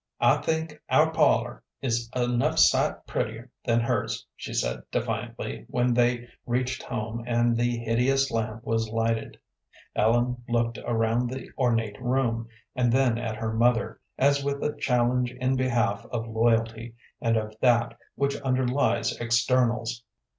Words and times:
"I 0.19 0.37
think 0.37 0.81
our 0.89 1.11
parlor 1.11 1.61
is 1.79 2.09
enough 2.15 2.57
sight 2.57 3.05
prettier 3.05 3.51
than 3.65 3.81
hers," 3.81 4.25
she 4.35 4.51
said, 4.51 4.81
defiantly, 4.91 5.65
when 5.69 5.93
they 5.93 6.27
reached 6.47 6.81
home 6.81 7.23
and 7.27 7.55
the 7.55 7.77
hideous 7.77 8.31
lamp 8.31 8.63
was 8.63 8.89
lighted. 8.89 9.37
Ellen 9.95 10.43
looked 10.49 10.79
around 10.79 11.29
the 11.29 11.51
ornate 11.55 12.01
room, 12.01 12.47
and 12.75 12.91
then 12.91 13.19
at 13.19 13.35
her 13.35 13.53
mother, 13.53 14.01
as 14.17 14.43
with 14.43 14.63
a 14.63 14.75
challenge 14.75 15.33
in 15.33 15.55
behalf 15.55 16.03
of 16.07 16.27
loyalty, 16.27 16.95
and 17.21 17.37
of 17.37 17.53
that 17.61 17.95
which 18.15 18.37
underlies 18.41 19.15
externals. 19.17 20.03